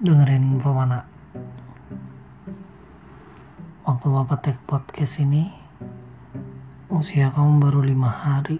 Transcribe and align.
dengerin 0.00 0.56
Pemana. 0.56 1.04
Waktu 3.84 4.06
bapak 4.08 4.40
take 4.40 4.64
podcast 4.64 5.20
ini 5.20 5.52
usia 6.88 7.28
kamu 7.28 7.60
baru 7.60 7.84
lima 7.84 8.08
hari. 8.08 8.56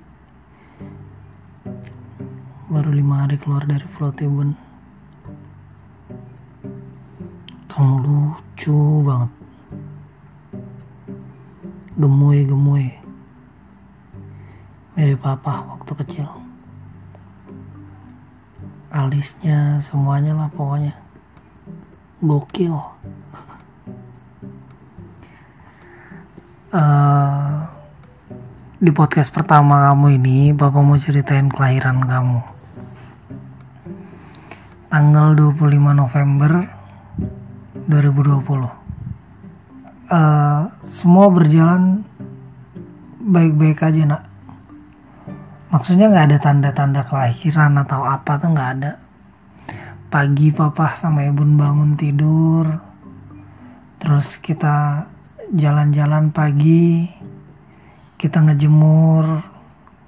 Baru 2.68 2.92
lima 2.92 3.24
hari 3.24 3.40
keluar 3.40 3.64
dari 3.64 3.88
Pulau 3.88 4.12
Tibun 4.12 4.52
kamu 7.72 7.94
lucu 8.04 9.00
banget. 9.08 9.32
Gemoy 11.96 12.44
gemoy 12.44 12.84
mirip 14.92 15.24
papa 15.24 15.64
waktu 15.72 15.92
kecil. 16.04 16.28
Alisnya 18.92 19.80
semuanya 19.80 20.36
lah 20.36 20.52
pokoknya 20.52 21.08
gokil. 22.20 22.76
Uh, 26.70 27.66
di 28.78 28.94
podcast 28.94 29.34
pertama 29.34 29.90
kamu 29.90 30.22
ini 30.22 30.38
Bapak 30.54 30.84
mau 30.84 31.00
ceritain 31.00 31.48
kelahiran 31.48 32.04
kamu. 32.04 32.40
Tanggal 34.92 35.34
25 35.34 35.96
November 35.96 36.52
2020 37.88 38.80
uh, 40.10 40.62
semua 40.84 41.26
berjalan 41.32 42.04
baik-baik 43.22 43.80
aja 43.80 44.02
nak. 44.04 44.22
Maksudnya 45.70 46.10
nggak 46.10 46.26
ada 46.34 46.38
tanda-tanda 46.42 47.00
kelahiran 47.06 47.80
atau 47.80 48.04
apa 48.04 48.36
tuh 48.36 48.50
nggak 48.52 48.70
ada 48.76 48.99
pagi 50.10 50.50
papa 50.50 50.98
sama 50.98 51.22
ibu 51.22 51.46
bangun 51.46 51.94
tidur. 51.94 52.66
Terus 54.02 54.42
kita 54.42 55.06
jalan-jalan 55.54 56.34
pagi 56.34 57.06
kita 58.18 58.42
ngejemur. 58.42 59.22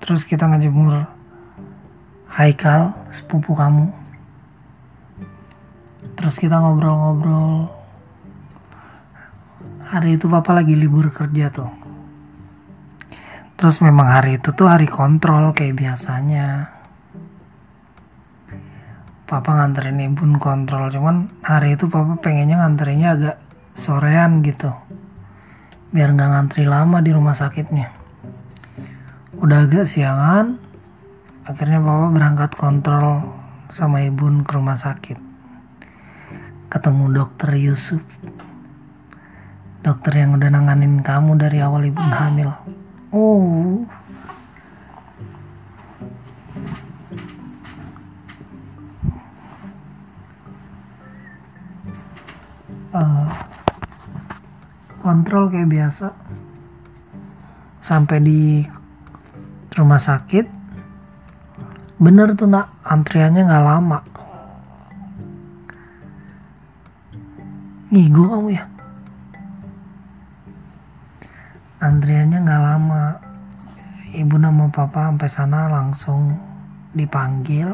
Terus 0.03 0.27
kita 0.27 0.51
ngejemur 0.51 1.23
Haikal 2.33 2.97
sepupu 3.15 3.55
kamu. 3.55 3.93
Terus 6.19 6.35
kita 6.41 6.59
ngobrol-ngobrol. 6.59 7.71
Hari 9.87 10.17
itu 10.19 10.27
papa 10.27 10.57
lagi 10.57 10.75
libur 10.75 11.13
kerja 11.13 11.53
tuh. 11.53 11.69
Terus 13.55 13.79
memang 13.85 14.11
hari 14.11 14.41
itu 14.41 14.51
tuh 14.57 14.67
hari 14.67 14.89
kontrol 14.89 15.55
kayak 15.55 15.77
biasanya. 15.79 16.82
Papa 19.33 19.57
nganterin 19.57 20.13
ibu 20.13 20.29
kontrol, 20.37 20.93
cuman 20.93 21.33
hari 21.41 21.81
itu 21.81 21.89
papa 21.89 22.21
pengennya 22.21 22.61
nganterinnya 22.61 23.17
agak 23.17 23.37
sorean 23.73 24.45
gitu. 24.45 24.69
Biar 25.89 26.13
nggak 26.13 26.31
ngantri 26.37 26.69
lama 26.69 27.01
di 27.01 27.17
rumah 27.17 27.33
sakitnya. 27.33 27.89
Udah 29.41 29.65
agak 29.65 29.89
siangan, 29.89 30.61
akhirnya 31.49 31.81
papa 31.81 32.13
berangkat 32.13 32.53
kontrol 32.61 33.25
sama 33.73 34.05
ibu 34.05 34.29
ke 34.45 34.53
rumah 34.53 34.77
sakit. 34.77 35.17
Ketemu 36.69 37.05
dokter 37.17 37.57
Yusuf. 37.57 38.05
Dokter 39.81 40.13
yang 40.13 40.37
udah 40.37 40.53
nanganin 40.53 41.01
kamu 41.01 41.41
dari 41.41 41.65
awal 41.65 41.89
ibu 41.89 42.05
hamil. 42.05 42.53
Oh. 43.17 43.81
Uh, 52.93 53.29
kontrol 55.01 55.49
kayak 55.49 55.73
biasa. 55.73 56.13
Sampai 57.83 58.23
di 58.23 58.63
rumah 59.75 59.99
sakit 59.99 60.47
bener 61.99 62.37
tuh 62.37 62.47
nak. 62.47 62.69
Antriannya 62.85 63.43
nggak 63.49 63.67
lama. 63.67 63.99
Ngigo 67.93 68.25
kamu 68.29 68.49
ya. 68.53 68.65
Antriannya 71.83 72.39
nggak 72.45 72.63
lama. 72.63 73.05
Ibu 74.13 74.37
nama 74.37 74.69
papa 74.69 75.09
sampai 75.09 75.31
sana 75.33 75.73
langsung 75.73 76.37
dipanggil 76.93 77.73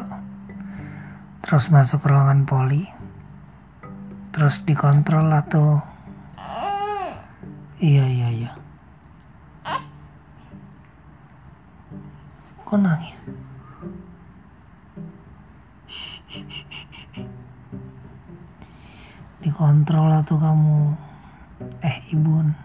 terus 1.43 1.67
masuk 1.67 2.07
ruangan 2.07 2.47
poli 2.47 2.98
terus 4.39 4.63
dikontrol 4.63 5.35
tuh. 5.51 5.83
Iya 7.83 8.07
iya 8.07 8.27
iya. 8.31 8.51
Kok 12.63 12.79
nangis? 12.79 13.19
Dikontrol 19.43 20.23
tuh 20.23 20.39
kamu. 20.39 20.95
Eh 21.83 21.97
ibun. 22.15 22.55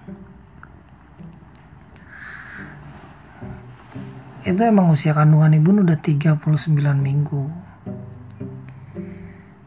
Itu 4.47 4.63
emang 4.63 4.95
usia 4.95 5.11
kandungan 5.11 5.59
ibu 5.59 5.75
udah 5.75 5.99
39 5.99 6.39
minggu. 7.03 7.51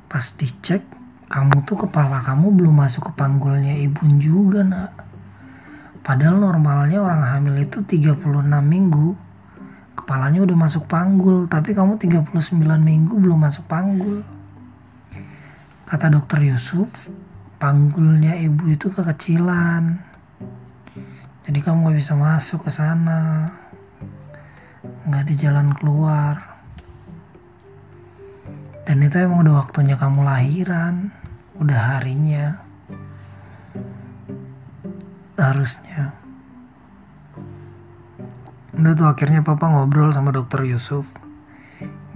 Pas 0.07 0.24
dicek 0.39 1.06
kamu 1.28 1.68
tuh 1.68 1.88
kepala 1.88 2.24
kamu 2.24 2.56
belum 2.56 2.88
masuk 2.88 3.12
ke 3.12 3.20
panggulnya 3.20 3.76
ibu 3.76 4.08
juga 4.16 4.64
nak. 4.64 4.96
Padahal 6.00 6.40
normalnya 6.40 7.04
orang 7.04 7.20
hamil 7.20 7.60
itu 7.60 7.84
36 7.84 8.24
minggu. 8.64 9.12
Kepalanya 10.00 10.48
udah 10.48 10.56
masuk 10.56 10.88
panggul 10.88 11.52
tapi 11.52 11.76
kamu 11.76 12.00
39 12.00 12.32
minggu 12.80 13.14
belum 13.20 13.44
masuk 13.44 13.68
panggul. 13.68 14.24
Kata 15.84 16.08
dokter 16.08 16.48
Yusuf 16.48 17.12
panggulnya 17.60 18.40
ibu 18.40 18.72
itu 18.72 18.88
kekecilan. 18.88 20.00
Jadi 21.44 21.60
kamu 21.60 21.92
gak 21.92 21.98
bisa 22.00 22.16
masuk 22.16 22.68
ke 22.68 22.72
sana. 22.72 23.52
Nggak 25.04 25.22
ada 25.28 25.34
jalan 25.36 25.68
keluar 25.76 26.47
dan 28.88 29.03
itu 29.03 29.20
emang 29.20 29.44
udah 29.44 29.59
waktunya 29.59 30.00
kamu 30.00 30.24
lahiran 30.24 31.12
udah 31.59 32.00
harinya. 32.00 32.64
Harusnya. 35.36 36.16
Udah 38.78 38.94
tuh 38.96 39.12
akhirnya 39.12 39.44
papa 39.44 39.68
ngobrol 39.68 40.16
sama 40.16 40.31
dokter 40.31 40.64
Yusuf. 40.64 41.18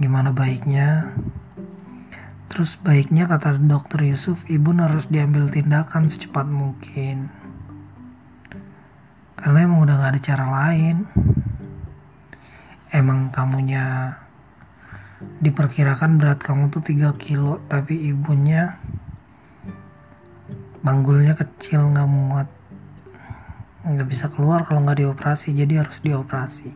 Gimana 0.00 0.32
baiknya? 0.32 1.12
Terus 2.48 2.80
baiknya 2.80 3.28
kata 3.28 3.60
dokter 3.60 4.08
Yusuf 4.08 4.48
ibu 4.48 4.72
harus 4.72 5.12
diambil 5.12 5.52
tindakan 5.52 6.08
secepat 6.08 6.48
mungkin. 6.48 7.28
Karena 9.36 9.58
emang 9.66 9.84
udah 9.84 10.00
gak 10.00 10.16
ada 10.16 10.20
cara 10.22 10.46
lain. 10.48 11.04
Emang 12.94 13.28
kamunya 13.28 14.16
diperkirakan 15.42 16.22
berat 16.22 16.38
kamu 16.38 16.70
tuh 16.70 16.82
3 16.82 17.14
kilo 17.18 17.58
tapi 17.66 17.98
ibunya 18.10 18.78
banggulnya 20.82 21.38
kecil 21.38 21.90
nggak 21.94 22.10
muat. 22.10 22.48
Nggak 23.82 24.08
bisa 24.10 24.26
keluar 24.30 24.62
kalau 24.66 24.82
nggak 24.86 25.02
dioperasi 25.02 25.54
jadi 25.54 25.82
harus 25.82 25.98
dioperasi. 26.02 26.70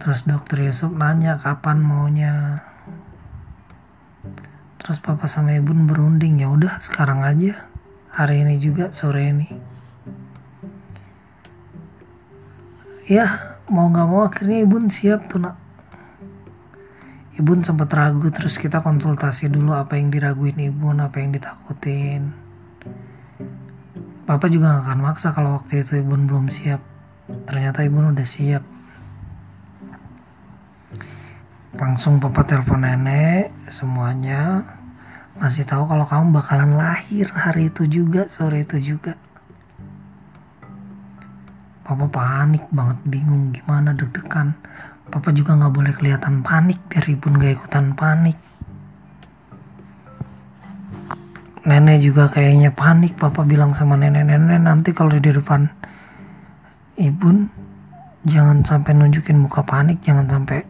Terus 0.00 0.26
dokter 0.26 0.64
Yusuf 0.64 0.90
nanya 0.90 1.38
kapan 1.38 1.78
maunya. 1.80 2.64
Terus 4.80 4.98
papa 5.04 5.28
sama 5.28 5.54
ibu 5.54 5.70
berunding 5.72 6.40
ya 6.40 6.48
udah 6.48 6.80
sekarang 6.80 7.24
aja. 7.24 7.68
Hari 8.12 8.42
ini 8.42 8.56
juga 8.58 8.90
sore 8.90 9.30
ini. 9.30 9.48
Ya 13.08 13.56
mau 13.72 13.88
nggak 13.88 14.08
mau 14.08 14.24
akhirnya 14.28 14.64
ibu 14.64 14.76
siap 14.88 15.28
tuh 15.32 15.44
nak 15.44 15.67
ibu 17.38 17.54
sempat 17.62 17.86
ragu 17.94 18.26
terus 18.34 18.58
kita 18.58 18.82
konsultasi 18.82 19.46
dulu 19.46 19.70
apa 19.70 19.94
yang 19.94 20.10
diraguin 20.10 20.58
ibu 20.58 20.90
apa 20.90 21.22
yang 21.22 21.30
ditakutin. 21.30 22.34
Papa 24.26 24.50
juga 24.50 24.76
gak 24.76 24.90
akan 24.90 24.98
maksa 25.00 25.30
kalau 25.30 25.54
waktu 25.54 25.86
itu 25.86 26.02
ibu 26.02 26.18
belum 26.18 26.50
siap. 26.50 26.82
Ternyata 27.46 27.86
ibu 27.86 28.02
udah 28.02 28.26
siap. 28.26 28.60
Langsung 31.78 32.18
papa 32.18 32.42
telepon 32.42 32.82
nenek 32.82 33.54
semuanya. 33.70 34.66
Masih 35.38 35.62
tahu 35.62 35.86
kalau 35.86 36.02
kamu 36.02 36.34
bakalan 36.34 36.74
lahir 36.74 37.30
hari 37.30 37.70
itu 37.70 37.86
juga 37.86 38.26
sore 38.26 38.66
itu 38.66 38.82
juga. 38.82 39.14
Papa 41.86 42.04
panik 42.10 42.66
banget 42.74 42.98
bingung 43.06 43.54
gimana 43.54 43.94
deg-degan. 43.94 44.58
Papa 45.08 45.32
juga 45.32 45.56
nggak 45.56 45.72
boleh 45.72 45.92
kelihatan 45.96 46.44
panik 46.44 46.78
biar 46.92 47.04
ibu 47.08 47.26
nggak 47.32 47.52
ikutan 47.56 47.96
panik. 47.96 48.38
nenek 51.68 52.00
juga 52.00 52.32
kayaknya 52.32 52.72
panik 52.72 53.20
papa 53.20 53.44
bilang 53.44 53.76
sama 53.76 54.00
nenek-nenek 54.00 54.56
nanti 54.56 54.96
kalau 54.96 55.12
di 55.12 55.20
depan 55.20 55.68
ibu 56.96 57.44
jangan 58.24 58.64
sampai 58.64 58.96
nunjukin 58.96 59.36
muka 59.36 59.60
panik 59.68 60.00
jangan 60.00 60.24
sampai 60.24 60.64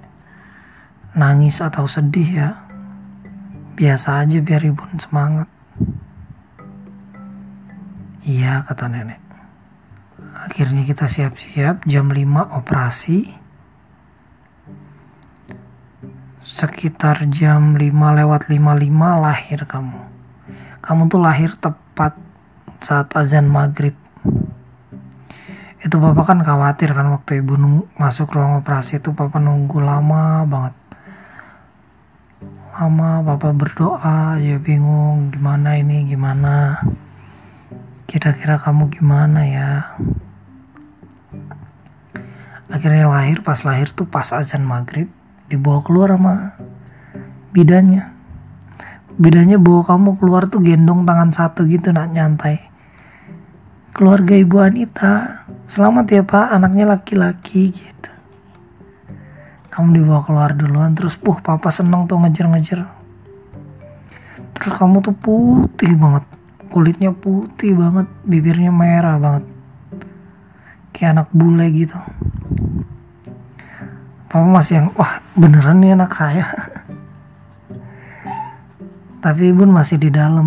nangis 1.14 1.62
atau 1.62 1.86
sedih 1.86 2.28
ya. 2.28 2.50
Biasa 3.78 4.26
aja 4.26 4.42
biar 4.42 4.62
ibu 4.66 4.82
semangat. 4.98 5.46
Iya 8.26 8.66
kata 8.66 8.90
nenek. 8.90 9.22
Akhirnya 10.50 10.82
kita 10.82 11.06
siap-siap 11.06 11.86
jam 11.86 12.10
5 12.10 12.58
operasi 12.58 13.30
sekitar 16.58 17.22
jam 17.30 17.78
5 17.78 17.86
lewat 17.94 18.50
55 18.50 18.90
lahir 19.22 19.62
kamu. 19.62 20.02
Kamu 20.82 21.06
tuh 21.06 21.22
lahir 21.22 21.54
tepat 21.54 22.18
saat 22.82 23.14
azan 23.14 23.46
maghrib. 23.46 23.94
Itu 25.78 26.02
papa 26.02 26.26
kan 26.26 26.42
khawatir 26.42 26.90
kan 26.98 27.14
waktu 27.14 27.46
ibu 27.46 27.54
masuk 27.94 28.34
ruang 28.34 28.58
operasi 28.58 28.98
itu 28.98 29.14
papa 29.14 29.38
nunggu 29.38 29.78
lama 29.78 30.42
banget. 30.50 30.74
Lama 32.74 33.22
papa 33.22 33.54
berdoa 33.54 34.42
ya 34.42 34.58
bingung 34.58 35.30
gimana 35.30 35.78
ini 35.78 36.10
gimana? 36.10 36.82
Kira-kira 38.10 38.58
kamu 38.58 38.90
gimana 38.90 39.46
ya? 39.46 39.94
Akhirnya 42.66 43.06
lahir 43.06 43.46
pas 43.46 43.62
lahir 43.62 43.94
tuh 43.94 44.10
pas 44.10 44.26
azan 44.34 44.66
maghrib 44.66 45.06
dibawa 45.48 45.80
keluar 45.80 46.12
sama 46.12 46.54
bidannya 47.56 48.18
bedanya 49.18 49.58
bawa 49.58 49.82
kamu 49.82 50.14
keluar 50.22 50.46
tuh 50.46 50.62
gendong 50.62 51.02
tangan 51.02 51.34
satu 51.34 51.66
gitu 51.66 51.90
nak 51.90 52.14
nyantai. 52.14 52.62
Keluarga 53.90 54.38
ibu 54.38 54.62
Anita 54.62 55.42
selamat 55.66 56.06
ya 56.06 56.22
pak 56.22 56.54
anaknya 56.54 56.86
laki-laki 56.86 57.74
gitu. 57.74 58.12
Kamu 59.74 59.90
dibawa 59.90 60.22
keluar 60.22 60.50
duluan 60.54 60.94
terus 60.94 61.18
puh 61.18 61.34
papa 61.42 61.74
seneng 61.74 62.06
tuh 62.06 62.22
ngejar-ngejar. 62.22 62.86
Terus 64.54 64.72
kamu 64.78 65.02
tuh 65.02 65.14
putih 65.18 65.98
banget 65.98 66.24
kulitnya 66.70 67.10
putih 67.10 67.74
banget 67.74 68.06
bibirnya 68.22 68.70
merah 68.70 69.18
banget. 69.18 69.50
Kayak 70.94 71.10
anak 71.10 71.28
bule 71.34 71.66
gitu 71.74 71.98
papa 74.38 74.54
masih 74.54 74.74
yang 74.78 74.88
wah 74.94 75.18
beneran 75.34 75.82
nih 75.82 75.98
anak 75.98 76.14
saya. 76.14 76.46
Tapi 79.18 79.50
ibu 79.50 79.66
masih 79.66 79.98
di 79.98 80.14
dalam. 80.14 80.46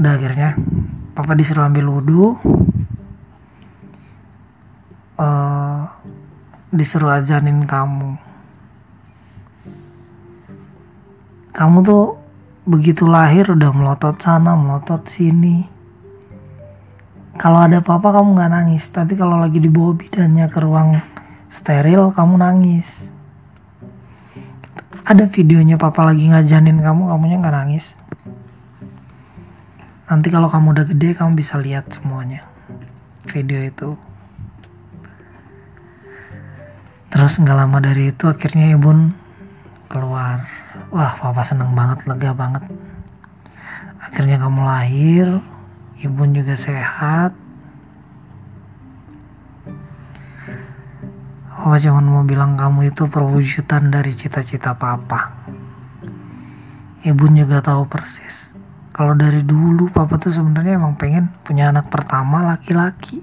Udah 0.00 0.16
akhirnya 0.16 0.56
papa 1.12 1.36
disuruh 1.36 1.68
ambil 1.68 1.92
wudhu 1.92 2.40
uh, 5.20 5.84
disuruh 6.72 7.20
ajanin 7.20 7.68
kamu. 7.68 8.16
Kamu 11.52 11.76
tuh 11.84 12.16
begitu 12.64 13.04
lahir 13.04 13.52
udah 13.52 13.68
melotot 13.76 14.16
sana 14.16 14.56
melotot 14.56 15.04
sini. 15.04 15.68
Kalau 17.36 17.60
ada 17.60 17.84
papa 17.84 18.16
kamu 18.16 18.32
nggak 18.32 18.52
nangis 18.56 18.88
tapi 18.88 19.12
kalau 19.12 19.36
lagi 19.36 19.60
dibawa 19.60 19.92
bidannya 19.92 20.48
ke 20.48 20.56
ruang 20.64 21.20
steril 21.50 22.14
kamu 22.14 22.38
nangis. 22.38 23.10
Ada 25.02 25.26
videonya 25.26 25.74
papa 25.74 26.06
lagi 26.06 26.30
ngajanin 26.30 26.78
kamu 26.78 27.10
kamunya 27.10 27.42
nggak 27.42 27.56
nangis. 27.58 27.98
Nanti 30.06 30.30
kalau 30.30 30.46
kamu 30.46 30.70
udah 30.78 30.86
gede 30.86 31.18
kamu 31.18 31.34
bisa 31.34 31.58
lihat 31.58 31.90
semuanya. 31.90 32.46
Video 33.26 33.58
itu. 33.58 33.98
Terus 37.10 37.42
nggak 37.42 37.58
lama 37.58 37.82
dari 37.82 38.14
itu 38.14 38.30
akhirnya 38.30 38.70
ibu 38.70 39.10
keluar. 39.90 40.46
Wah 40.94 41.18
papa 41.18 41.42
seneng 41.42 41.74
banget 41.74 42.06
lega 42.06 42.30
banget. 42.30 42.62
Akhirnya 43.98 44.38
kamu 44.38 44.60
lahir 44.62 45.26
ibu 45.98 46.22
juga 46.30 46.54
sehat 46.54 47.34
Papa 51.70 51.86
cuma 51.86 52.02
mau 52.02 52.26
bilang 52.26 52.58
kamu 52.58 52.90
itu 52.90 53.06
perwujudan 53.06 53.94
dari 53.94 54.10
cita-cita 54.10 54.74
papa. 54.74 55.30
Ibu 57.06 57.30
juga 57.30 57.62
tahu 57.62 57.86
persis. 57.86 58.50
Kalau 58.90 59.14
dari 59.14 59.46
dulu 59.46 59.86
papa 59.86 60.18
tuh 60.18 60.34
sebenarnya 60.34 60.82
emang 60.82 60.98
pengen 60.98 61.30
punya 61.46 61.70
anak 61.70 61.86
pertama 61.86 62.42
laki-laki. 62.42 63.22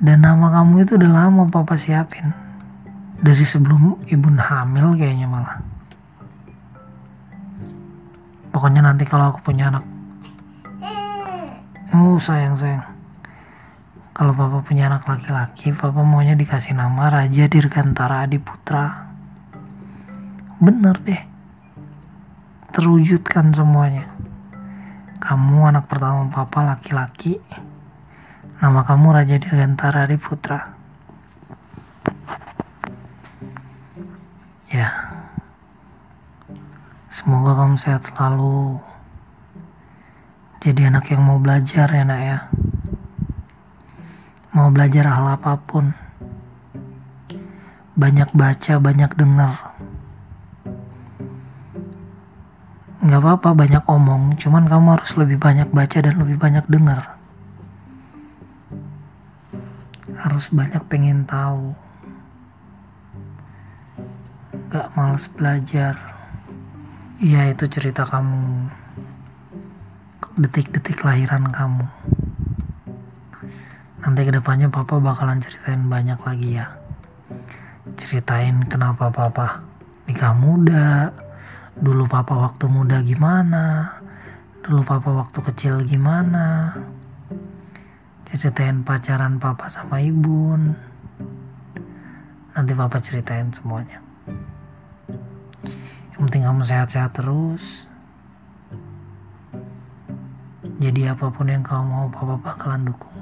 Dan 0.00 0.24
nama 0.24 0.56
kamu 0.56 0.88
itu 0.88 0.96
udah 0.96 1.12
lama 1.12 1.52
papa 1.52 1.76
siapin. 1.76 2.32
Dari 3.20 3.44
sebelum 3.44 4.00
ibu 4.08 4.28
hamil 4.40 4.96
kayaknya 4.96 5.28
malah. 5.28 5.60
Pokoknya 8.56 8.88
nanti 8.88 9.04
kalau 9.04 9.36
aku 9.36 9.44
punya 9.44 9.68
anak. 9.68 9.84
Oh 11.92 12.16
sayang 12.16 12.56
sayang 12.56 12.99
kalau 14.20 14.36
papa 14.36 14.60
punya 14.60 14.92
anak 14.92 15.08
laki-laki, 15.08 15.72
papa 15.72 16.04
maunya 16.04 16.36
dikasih 16.36 16.76
nama 16.76 17.08
Raja 17.08 17.48
Dirgantara 17.48 18.28
Adiputra. 18.28 19.08
Bener 20.60 20.92
deh. 21.00 21.24
Terwujudkan 22.68 23.48
semuanya. 23.56 24.12
Kamu 25.24 25.72
anak 25.72 25.88
pertama 25.88 26.28
papa 26.28 26.60
laki-laki. 26.68 27.40
Nama 28.60 28.84
kamu 28.84 29.08
Raja 29.08 29.40
Dirgantara 29.40 30.04
Adiputra. 30.04 30.68
Ya. 34.68 35.16
Semoga 37.08 37.56
kamu 37.56 37.80
sehat 37.80 38.04
selalu. 38.04 38.84
Jadi 40.60 40.92
anak 40.92 41.08
yang 41.08 41.24
mau 41.24 41.40
belajar 41.40 41.88
ya 41.88 42.04
nak 42.04 42.20
ya 42.20 42.38
mau 44.50 44.66
belajar 44.74 45.06
hal 45.06 45.38
apa 45.38 45.54
pun. 45.62 45.94
Banyak 47.94 48.34
baca 48.34 48.74
banyak 48.82 49.12
dengar. 49.14 49.54
Nggak 53.00 53.20
apa-apa 53.22 53.50
banyak 53.54 53.84
omong. 53.86 54.34
Cuman 54.34 54.66
kamu 54.66 54.98
harus 54.98 55.14
lebih 55.14 55.38
banyak 55.38 55.70
baca 55.70 55.98
dan 56.02 56.18
lebih 56.18 56.36
banyak 56.36 56.66
dengar. 56.66 57.14
Harus 60.18 60.50
banyak 60.50 60.82
pengen 60.90 61.22
tahu. 61.30 61.70
Nggak 64.66 64.86
males 64.98 65.26
belajar. 65.30 65.94
Iya 67.22 67.54
itu 67.54 67.70
cerita 67.70 68.02
kamu. 68.02 68.66
Detik-detik 70.40 71.04
lahiran 71.06 71.46
kamu 71.52 71.86
nanti 74.00 74.24
ke 74.24 74.32
depannya 74.32 74.72
papa 74.72 74.96
bakalan 74.96 75.44
ceritain 75.44 75.84
banyak 75.84 76.16
lagi 76.24 76.56
ya. 76.56 76.72
Ceritain 78.00 78.64
kenapa 78.64 79.12
papa 79.12 79.60
nikah 80.08 80.32
muda 80.32 81.12
dulu 81.76 82.08
papa 82.08 82.34
waktu 82.36 82.66
muda 82.66 83.00
gimana 83.04 83.96
dulu 84.64 84.84
papa 84.88 85.12
waktu 85.12 85.38
kecil 85.52 85.84
gimana. 85.84 86.72
Ceritain 88.24 88.86
pacaran 88.86 89.36
papa 89.36 89.68
sama 89.68 90.00
ibu 90.00 90.56
nanti 92.56 92.72
papa 92.72 92.96
ceritain 93.04 93.52
semuanya. 93.52 94.00
Yang 96.16 96.20
penting 96.24 96.42
kamu 96.48 96.62
sehat-sehat 96.64 97.12
terus. 97.20 97.84
Jadi 100.80 101.04
apa 101.04 101.28
pun 101.28 101.52
yang 101.52 101.60
kamu 101.60 101.84
mau 101.84 102.08
papa 102.08 102.40
bakalan 102.40 102.88
dukung 102.88 103.19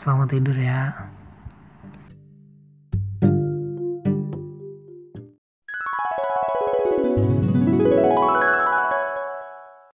Selamat 0.00 0.32
tidur 0.32 0.56
ya. 0.56 1.09